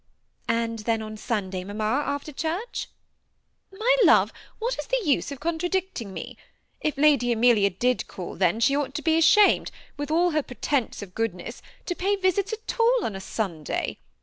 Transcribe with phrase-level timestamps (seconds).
[0.01, 0.03] ^'
[0.47, 2.87] And then on Sunday, mamma, after church?"
[3.73, 6.37] ^ My love, what is the use of jocmtradicting me?
[6.81, 11.13] If Lady Amelia did call then, she ought to.be ashamed, with all her pretence of
[11.13, 13.99] goodness, to pay visits at all on Sunday.